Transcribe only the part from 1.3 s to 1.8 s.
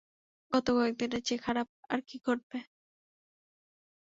খারাপ